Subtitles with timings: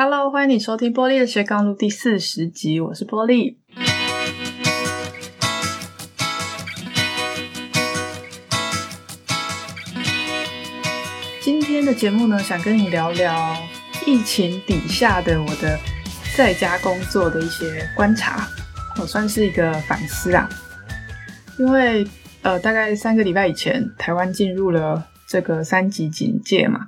[0.00, 3.56] Hello，欢迎你收听玻璃的斜杠路第四十集，我是玻璃。
[11.42, 13.56] 今天的节目呢，想跟你聊聊
[14.06, 15.76] 疫情底下的我的
[16.36, 18.46] 在家工作的一些观察，
[19.00, 20.48] 我算是一个反思啊，
[21.58, 22.06] 因为。
[22.42, 26.86] 呃，大概三个礼拜以前，台湾进入了这个三级警戒嘛。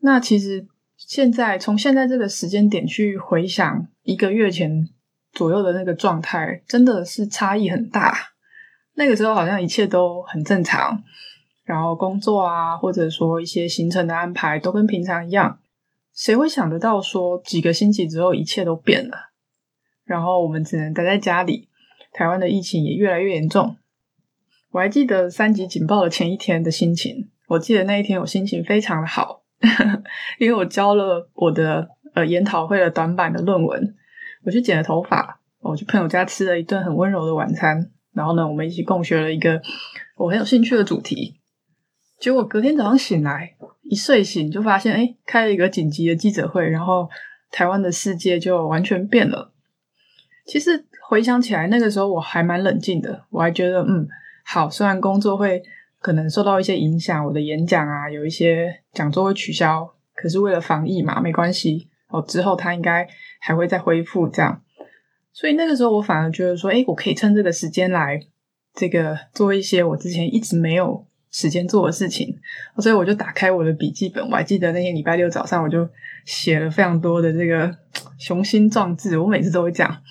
[0.00, 0.66] 那其实
[0.98, 4.86] 现在从现在这个时间点去回想一个月前
[5.32, 8.14] 左右的那个状态，真的是差异很大。
[8.94, 11.02] 那个时候好像一切都很正常，
[11.64, 15.60] 然后工作啊，或者说一些行程的安排都跟平常一样。
[16.12, 19.30] 谁会想得到说几个星期之后一切都变了，
[20.04, 21.68] 然后我们只能待在家里，
[22.12, 23.76] 台湾的疫情也越来越严重。
[24.72, 27.30] 我还记得三级警报的前一天的心情。
[27.46, 29.42] 我记得那一天我心情非常的好，
[30.38, 33.94] 因为我交了我的呃研讨会的短版的论文，
[34.44, 39.60] 我去剪了头发，我去朋友家吃了一顿很温柔的晚餐，然后呢，我们一起共学了一个
[40.16, 41.40] 我很有兴趣的主题。
[42.18, 47.08] 结果隔天早上醒来，一睡醒就发现，哎，开了一个紧急的记者会，然后
[47.50, 49.52] 台湾的世界就完全变了。
[50.46, 54.08] 其实回想起来，那个时候我还蛮冷静的，我还觉得，嗯。
[54.50, 55.62] 好，虽然工作会
[56.00, 61.88] 可能受到一些影响，我的演讲啊，有一些讲座会取消，可是为了防疫嘛，没关系。
[62.08, 63.06] 哦，之后他应该
[63.38, 64.62] 还会再恢复这样。
[65.32, 68.18] 所以那个时候我反而觉得说，诶，我可以趁这个时间来
[68.74, 72.34] 这个做一些我之前一直没有时间做的事情。
[72.78, 75.86] 所以我就打开我的笔记本，我还记得那天礼拜六早上，我就
[76.24, 77.76] 写了非常多的这个
[78.18, 79.18] 雄心壮志。
[79.18, 80.02] 我每次都会这样，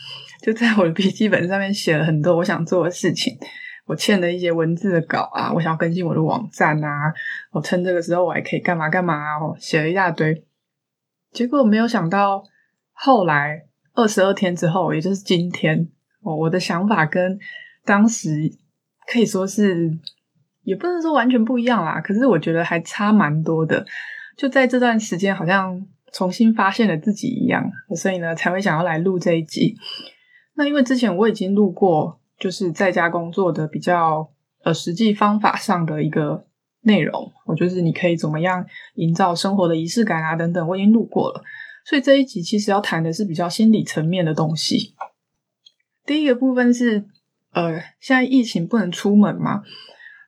[0.44, 3.36] 就在我的笔记本上面写了很多我想做的事情。
[3.88, 7.14] 我欠的一些文字的稿啊，我想要更新我的网站啊，
[7.52, 10.46] 我趁这个时候我还可以干嘛干嘛啊，写了一大堆。
[11.32, 12.44] 结果没有想到，
[12.92, 13.64] 后来
[13.94, 15.88] 二十二天之后，也就是今天，
[16.22, 17.40] 我我的想法跟
[17.86, 18.52] 当时
[19.12, 19.98] 可以说是，
[20.64, 23.86] 也不能说完全不一样啦，可是我觉得还差蛮多的。
[24.36, 29.78] 就在这段时间，好像重新发现了自己一样，所以呢，才会想要来录这一集。
[30.56, 32.20] 那因为之前我已经录过。
[32.40, 34.30] 就是在家工作的比较
[34.64, 36.46] 呃实际方法上的一个
[36.82, 38.66] 内容，我就是你可以怎么样
[38.96, 41.44] 营造生活的仪式感啊等等，我已经录过了。
[41.86, 44.94] 所以这一集其实要谈的是比较心理层面的东西。
[46.06, 47.06] 第一个部分是
[47.54, 49.64] 呃，现在疫情不能出门嘛，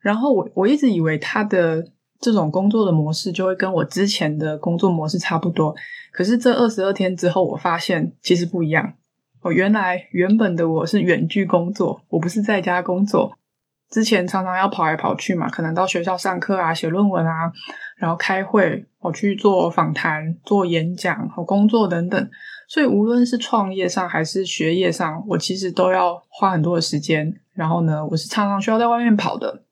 [0.02, 1.86] 然后我我一直以为他的
[2.20, 5.76] 这种工作的模式就会跟我之前的工作模式差不多，
[6.12, 8.94] 可是这二十二天之后，我发现其实不一样。
[9.42, 13.38] 哦，原来原本的我是远距工作，我不是在家工作。
[13.90, 17.52] 之前常常要跑来跑去嘛，可能到学校上课啊、写论文啊，
[17.98, 22.30] 然后开会，我去做访谈、做演讲和工作等等。
[22.68, 27.34] 所以无论是创业上还是学业上，我其实都要花很多的时间。
[27.54, 29.64] 然后呢，我是常常需要在外面跑的，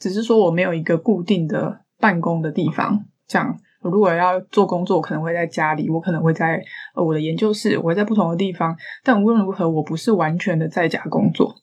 [0.00, 3.60] 只是说我没有一个固定的办公的地方，这样。
[3.82, 6.62] 我如果要做工作，我可能会在家里，我可能会在
[6.94, 8.76] 呃我的研究室，我会在不同的地方。
[9.02, 11.54] 但无论如何，我不是完全的在家工作。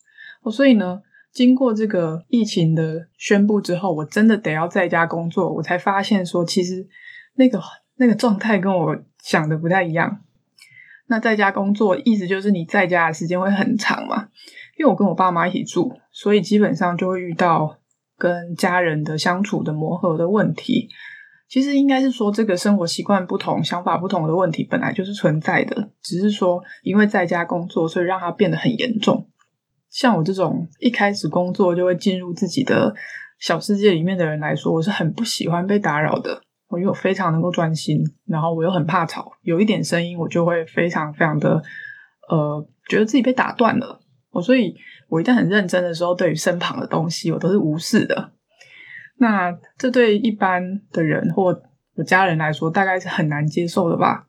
[0.51, 6.87] 所以呢，经过这个疫情的宣布之后，我真的得要在家工作，我才发现说，其实
[7.35, 7.61] 那个
[7.95, 10.19] 那个状态跟我想的不太一样。
[11.07, 14.27] 那在家工作，意思就是你在家的时间会很长嘛？
[14.77, 17.77] 因为我跟我爸妈一起住，所以基本上就会遇到
[18.17, 20.89] 跟家人的相处的磨合的问题。
[21.49, 29.27] 其实应该是说，这个生活习惯不同、想法不同的问题本来就是存在的，只是说因为在家工作，所以让它变得很严重。
[29.89, 32.93] 像我这种一开始工作就会进入自己的
[33.39, 36.43] 小世界里面的人来说，我是很不喜欢被打扰的。
[36.67, 41.59] 我因为我非常能够专心，然后我又很怕吵，有一点声音我就会非常非常的
[42.29, 43.99] 呃，觉得自己被打断了。
[44.29, 44.75] 我所以，
[45.07, 48.33] 我一旦很认真的时候，对于身旁的东西，我都是无视的。
[49.21, 51.61] 那这对一般的人或
[51.95, 54.27] 我家人来说，大概是很难接受的吧。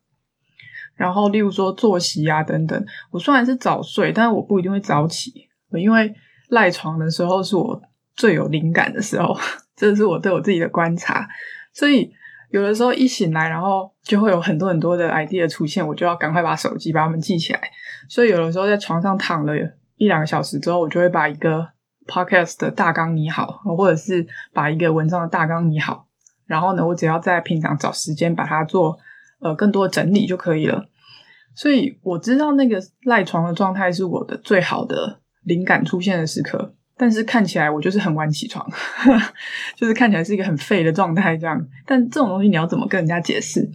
[0.97, 6.13] 然后，例如说作息啊等等，我虽然是早睡，但是我不一定会早起，因为
[6.49, 7.81] 赖床的时候是我
[8.17, 9.39] 最有灵感的时候，
[9.77, 11.29] 这是我对我自己的观察。
[11.73, 12.13] 所以
[12.51, 17.61] 有的时候一醒来，然后就会有很多很多的 idea 出现，我就要赶快把手机把它们记起来。
[18.09, 19.55] 所以有的时候在床上躺了
[19.97, 21.69] 一两个小时之后，我就会把一个。
[22.11, 26.09] Podcast 的大纲拟好，或者是把一个文章的大纲拟好，
[26.47, 28.99] 然后呢，我只要在平常找时间把它做
[29.39, 30.89] 呃更多的整理就可以了。
[31.55, 38.69] 所以我知道那个赖床的状态是我的最好的灵感出现的时刻，但是看起来我就是很晚起床，
[39.77, 41.65] 就是看起来是一个很废的状态这样。
[41.87, 43.71] 但这种东西你要怎么跟人家解释？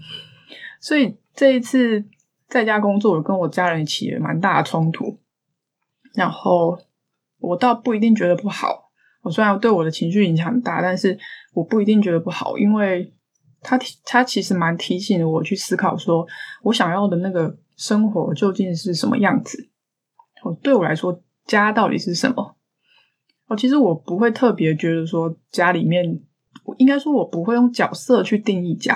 [0.79, 2.05] 所以这一次
[2.47, 5.19] 在家工作，我跟我家人起了蛮大的冲突，
[6.13, 6.79] 然后
[7.45, 8.91] 我倒不一定觉得不好。
[9.21, 11.17] 我虽然对我的情绪影响很大，但是
[11.53, 13.13] 我不一定觉得不好，因为
[13.61, 16.25] 他他其实蛮提醒我去思考，说
[16.61, 19.69] 我想要的那个生活究竟是什么样子。
[20.43, 22.55] 我对我来说，家到底是什么？
[23.47, 26.19] 我其实我不会特别觉得说家里面，
[26.77, 28.95] 应该说我不会用角色去定义家，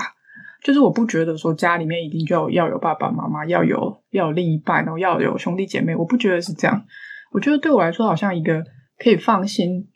[0.62, 6.84] 就是我不觉得说家里面一定就要，要有爸爸妈妈，要有要有另一半，然后要有兄弟姐妹，我不觉得是这样。
[7.30, 8.64] 我觉得对我来说，好像一个
[8.98, 9.88] 可以放心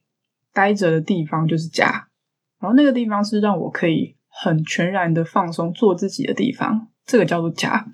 [0.52, 2.08] 待着的地方就是家，
[2.60, 7.86] 然后那个地方是让我可以很全然的放松做自己的地方，这个叫做家。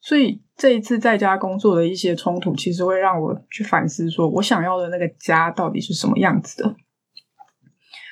[0.00, 6.76] 所以这一次在家工作的一些冲突，其实会让我去反思，说我想要的那个家到底是什么样子的。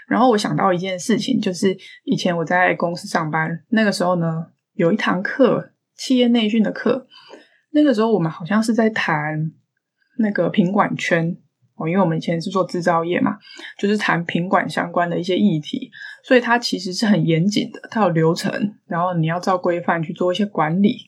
[0.08, 7.06] 然后我想到一件事情，就是以前我在公司上班那个时候呢，有一堂课，企业内训的课，
[7.70, 9.52] 那个时候我们好像是在谈
[10.18, 11.36] 那个品管圈。
[11.78, 13.36] 哦，因为我们以前是做制造业嘛，
[13.78, 15.90] 就是谈品管相关的一些议题，
[16.24, 18.50] 所以它其实是很严谨的，它有流程，
[18.86, 21.00] 然后你要照规范去做一些管理。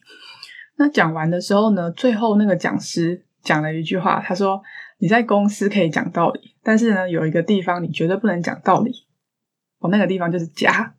[0.77, 4.61] 那讲完的时候呢，最后那个讲师讲了一句话，他说
[5.01, 8.91] ：“你在公司可以讲道理，但是呢，有一个地方你绝对不能讲道理。
[9.79, 10.93] 哦，那个地方就是家。”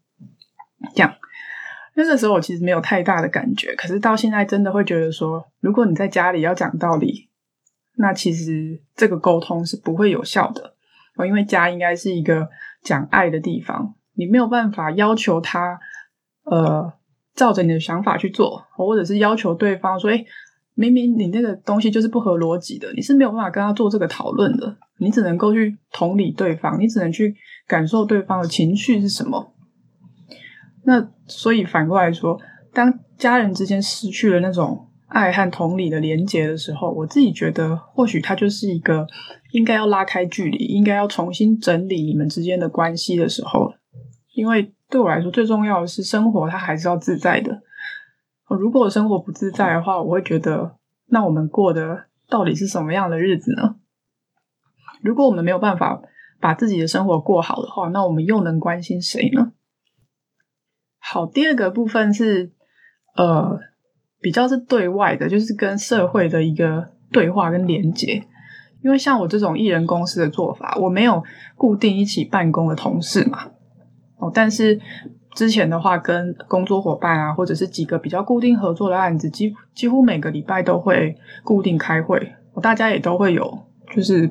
[0.96, 1.14] 这样，
[1.94, 7.29] 那个时候我其实没有太大的感觉，可是到现在真的会觉得说，如果你在家里要讲道理。
[8.02, 10.74] 那其实这个沟通是不会有效的，
[11.26, 12.48] 因为家应该是一个
[12.82, 15.78] 讲爱的地方，你没有办法要求他，
[16.44, 16.90] 呃，
[17.34, 20.24] 照着你的想法去做，或者是要求对方说，诶，
[20.72, 27.36] 明明你那个东西就是不合逻辑的，你是没有办法跟他做这个讨论的，你只能够去同理对方，你只能去
[27.66, 29.52] 感受对方的情绪是什么。
[30.84, 32.40] 那所以反过来说，
[32.72, 34.86] 当家人之间失去了那种。
[35.10, 39.08] 爱和同理的连结的时候，我自己觉得，或许它就是一个
[39.50, 43.74] 应该要拉开距离，应该要重新整理你们之间的关系的时候。
[44.32, 47.60] 因为对我来说，最重要的是生活，它还是要自在的。
[48.48, 50.76] 如果生活不自在的话，我会觉得，
[51.06, 53.74] 那我们过的到底是什么样的日子呢？
[55.02, 56.00] 如果我们没有办法
[56.38, 59.50] 把自己的生活过好的话，那我们又能关心谁呢？
[61.00, 62.52] 好，第二个部分是，
[63.16, 63.69] 呃。
[64.20, 68.22] 比较是对外的，就是跟社会的一个对话跟连接。
[68.82, 71.22] 因为像我这种艺人公司的做法，我没有
[71.54, 73.48] 固定一起办公的同事嘛。
[74.18, 74.80] 哦，但是
[75.34, 81.14] 之前的话，跟工作伙伴啊，或者是几个比较固定合作的案子，几几乎每个礼拜都会
[81.44, 82.34] 固定开会。
[82.52, 83.58] 我大家也都会有，
[83.94, 84.30] 就是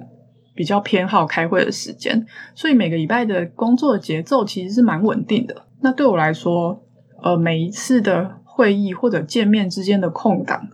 [0.56, 2.26] 比较偏好开会的时间，
[2.56, 5.64] 所以每个礼拜的工作节奏其实是蛮稳定的。
[5.82, 6.84] 那对我来说，
[7.22, 8.38] 呃，每一次的。
[8.60, 10.68] 会议或者见面之间的空档，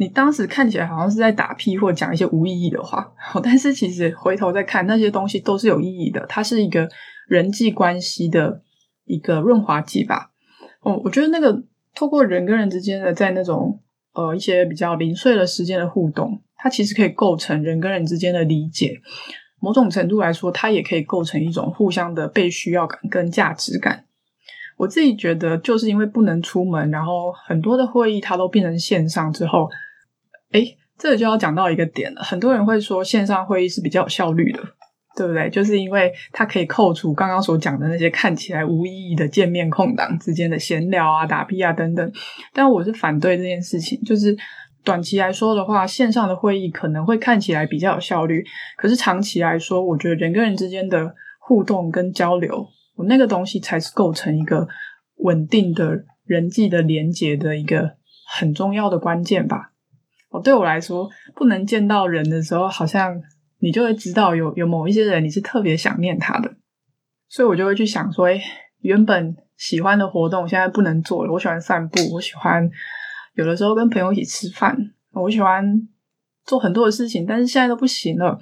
[0.00, 6.88] 你当时看起来好像是在打屁或讲一些无意义的话，但是其实回头再看那些东西都是有意义的，它是一个
[7.28, 8.62] 人际关系的
[9.04, 10.32] 一个润滑剂吧。
[10.80, 11.62] 哦，我觉得那个
[11.94, 13.80] 透过人跟人之间的在那种
[14.14, 19.00] 呃一些比较零碎的时间的互动，它其实可以构成人跟人之间的理解。
[19.60, 24.06] 某种程度来说，它也可以构成一种互相的被需要感跟价值感。
[24.76, 29.68] 我自己觉得，就是因为不能出门，然后很多的会议它都变成线上之后，
[30.52, 32.22] 诶，这个就要讲到一个点了。
[32.22, 34.60] 很多人会说线上会议是比较有效率的，
[35.16, 35.48] 对不对？
[35.50, 42.12] 就是因为它可以扣除刚刚所讲的那些看起来无意义的见面空档之间的闲聊啊、打屁啊等等。
[42.52, 44.36] 但我是反对这件事情，就是
[44.82, 48.44] 短期来说的话，线上的会议可能会看起来比较有效率，
[48.76, 52.66] 可是长期来说，我觉得人跟人之间的互动跟交流。
[52.96, 54.68] 我那个东西才是构成一个
[55.16, 57.96] 稳定的人际的连接的一个
[58.26, 59.72] 很重要的关键吧。
[60.30, 63.20] 哦，对我来说，不能见到人的时候，好像
[63.58, 66.54] 你就会知道有有某一些人你是特别想念他的，
[67.28, 68.40] 所以我就会去想说，诶，
[68.80, 71.32] 原本喜欢的活动现在不能做了。
[71.32, 72.68] 我喜欢散步，我喜欢
[73.34, 74.76] 有的时候跟朋友一起吃饭，
[75.12, 75.88] 我喜欢
[76.44, 78.38] 做很多的事情，但是现在都不行了。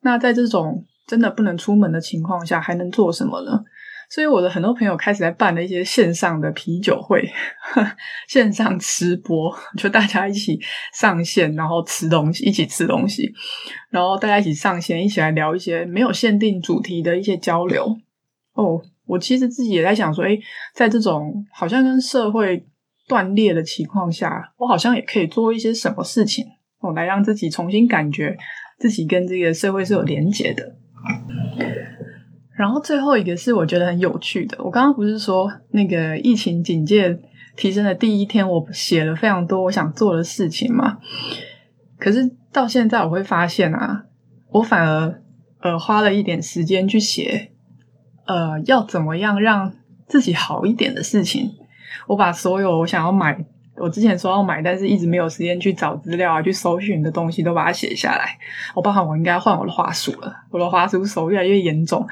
[0.00, 3.62] 那在这种真的不能出门的情况下，还能做什么呢？
[4.10, 7.28] 所以我的很多朋友开始在办了一些线上的啤酒会，
[8.28, 10.60] 线上吃播，就大家一起
[10.92, 13.32] 上线，然后吃东西，一起吃东西，
[13.90, 17.96] 然后大家一起上线，一起来聊一些没有限定主题的一些交流。
[18.52, 20.38] 哦，我其实自己也在想说，诶，
[20.74, 22.64] 在这种好像跟社会
[23.08, 26.46] 断裂的情况下，我好像也可以做一些什么事情，
[26.78, 28.36] 哦，来让自己重新感觉
[28.78, 30.76] 自己跟这个社会是有连结的。
[32.56, 37.18] 然后最后一个是我觉得很有趣的，我刚刚不是说那个疫情警戒
[37.56, 40.98] 提升的第一天，我写了非常多我想做的事情嘛。
[41.98, 44.04] 可是到现在，我会发现啊，
[44.50, 45.20] 我反而
[45.62, 47.50] 呃花了一点时间去写，
[48.26, 49.72] 呃，要怎么样让
[50.06, 51.50] 自己好一点的事情。
[52.06, 53.36] 我把所有我想要买，
[53.76, 58.38] 我之前说要买，但是一直没有时间去找资料啊，去搜寻的东西，都把它写下来。
[58.74, 62.06] 我包含我应该换我的滑鼠了，我的滑鼠手越来越严重。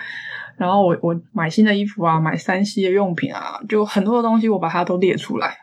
[0.57, 5.57] 然后我我买新的衣服啊，买三 C 的用品啊，就很多的东西我把它都列出来。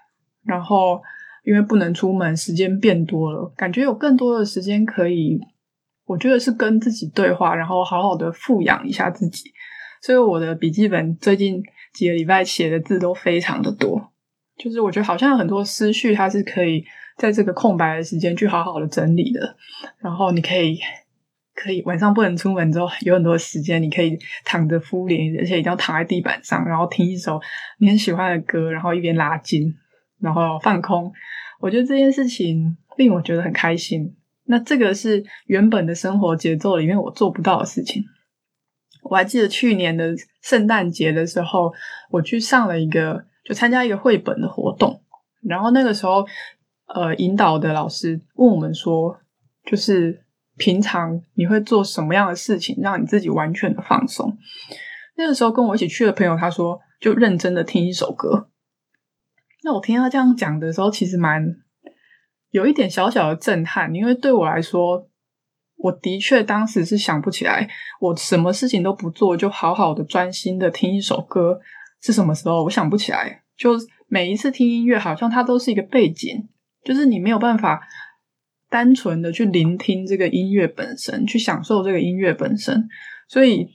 [0.44, 1.02] 然后
[1.44, 5.40] 因为不能出门，时间变多了，感觉有更多的时间可以，
[6.06, 9.52] 我觉得是跟自己对话，然后好好的富养一下自己。
[10.02, 11.62] 所以我的笔记本最近
[11.94, 14.12] 几个礼拜写的字都非常的多，
[14.58, 16.84] 就是我觉得好像很多思绪，它是可以
[17.18, 19.56] 在这个空白的时间去好好的整理的。
[20.00, 20.80] 然后你可以。
[21.62, 27.38] 可以晚上不能出门之后，有很多时间，你可以躺着敷脸，而且一定要躺在地板上，然后听一首
[27.80, 29.76] 你很喜欢的歌，然后一边拉筋，
[30.22, 31.12] 然后放空。
[31.60, 34.16] 我觉得这件事情令我觉得很开心。
[34.46, 38.06] 那这个是原本的生活节奏里面我做不到的事情。
[39.04, 41.74] 我还记得去年的圣诞节的时候，
[42.10, 45.02] 我去上了一个，就参加一个绘本的活动，
[45.42, 46.26] 然后那个时候，
[46.88, 49.20] 呃，引导的老师问我们说，
[49.66, 50.24] 就是。
[50.60, 54.38] 平常你会做什么样的事情，让你自己完全的放松？
[55.16, 58.50] 那个时候跟我一起去的朋友他说，就认真的听一首歌。
[59.64, 61.44] 那我听他这样讲的时候，其实蛮
[62.52, 65.10] 有一点小小的震撼，因为对我来说，
[65.78, 67.70] 我的确当时是想不起来，
[68.02, 71.60] 我什么事情都不做，就好好的专心的听一首歌
[72.02, 73.44] 是什么时候，我想不起来。
[73.58, 73.72] 就
[74.08, 76.48] 每一次听音乐，好像它都是一个背景，
[76.84, 77.82] 就是你没有办法。
[78.70, 82.88] 单纯的去聆听这个音乐本身，去享受这个音乐本身。
[83.28, 83.68] 所以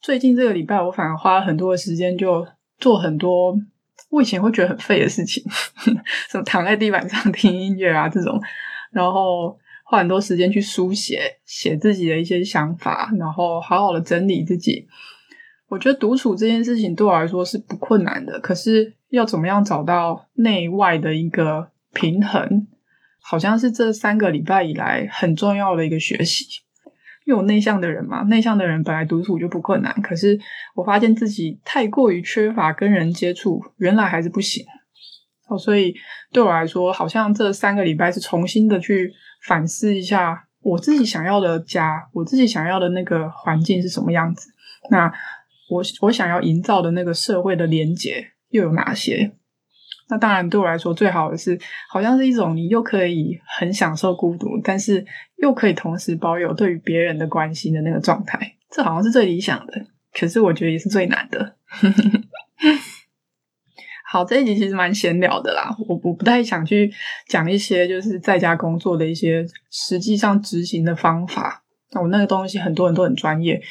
[0.00, 2.46] 最近这个礼拜，我反而花了很多的时间，就
[2.78, 3.56] 做很多
[4.10, 5.42] 我以前会觉得很废的事情，
[6.28, 8.40] 什么躺在地板上听音乐啊这种，
[8.90, 14.88] 然后花很多时间去书写，写自己的一些想法，然后好好的整理自己。
[15.68, 22.66] 我觉得独处这件事情对我来说是不困难的，可是要怎么样找到内外的一个平衡？
[23.22, 26.44] 好像是这三个礼拜以来很重要的一个学习，
[27.24, 30.38] 因为我内向的人嘛，内向的人本来独处就不困难，可是
[30.74, 34.64] 我发现自己太过于缺乏跟人接触，原来还是不行。
[35.48, 35.94] 哦，所以
[36.32, 39.12] 对我来说，好像这三个礼拜是重新的去
[39.46, 44.50] 反思一下我自己想要的家，我自己想要的那个环境是什么样子。
[44.90, 45.12] 那
[45.70, 49.32] 我我想要营造的那个社会的连结又有哪些？
[50.10, 51.56] 那当然，对我来说最好的是，
[51.88, 58.56] 好像是一种你又可以很享受孤独，但是又可以同时保有对于别人的关心的那个状态。
[58.68, 61.54] 这好像是最理想的，可是我觉得也是最难的。
[64.04, 66.92] 好，这一集其实蛮闲聊的啦，我我不太想去
[67.28, 71.62] 讲一些就是在家工作的一些实际上执行的方法。
[71.92, 73.62] 那我那个东西很多人都很专业，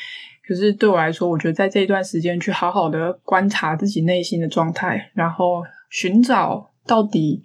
[0.47, 5.61] 可是对我来说，我觉得在这一段时间去好好的观察自己内心的状态，然后。
[5.89, 7.43] 寻找到底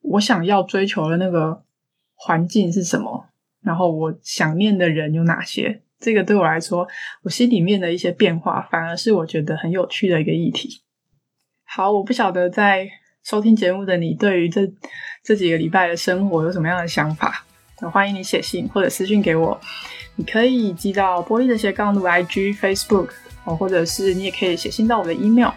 [0.00, 1.62] 我想要追求的那个
[2.14, 3.28] 环境是什么，
[3.62, 5.80] 然后我想念的人有哪些？
[5.98, 6.86] 这个对我来说，
[7.22, 10.82] 我心里面的一些变化，反而是我觉得很有趣的一个议题。
[11.64, 12.86] 好，我不晓得在
[13.22, 14.70] 收听节目的你，对于这
[15.22, 17.46] 这几个礼拜的生活有什么样的想法？
[17.90, 19.58] 欢迎你写信或者私信给我，
[20.16, 23.10] 你可以寄到玻璃的斜杠路 IG Facebook。
[23.44, 25.50] 哦，或者是你也可以写信到我的 email，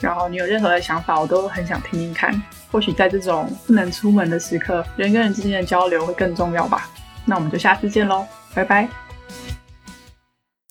[0.00, 2.42] 然后你有任何的想法，我都很想听听看。
[2.70, 6.90] 或许在这种不能出门的时刻，人跟人之间的交流会更重要吧。
[7.24, 9.03] 那我们就下次见喽，拜拜。